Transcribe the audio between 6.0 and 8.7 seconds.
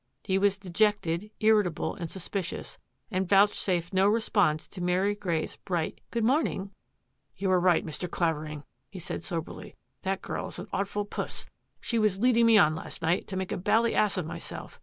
good morning.'*" You were right, Mr. Clavering,"